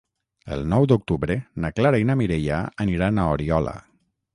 El 0.55 0.63
nou 0.71 0.87
d'octubre 0.93 1.37
na 1.67 1.71
Clara 1.81 2.03
i 2.05 2.09
na 2.13 2.19
Mireia 2.23 2.61
aniran 2.87 3.23
a 3.27 3.33
Oriola. 3.39 3.81